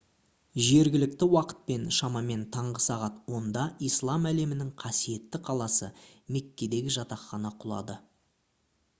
жергілікті 0.67 1.25
уақытпен 1.33 1.83
шамамен 1.97 2.45
таңғы 2.55 2.79
сағат 2.85 3.19
10-да 3.33 3.65
ислам 3.89 4.25
әлемінің 4.29 4.71
қасиетті 4.83 5.41
қаласы 5.49 5.89
меккедегі 6.37 6.95
жатақхана 6.97 7.53
құлады 7.65 7.99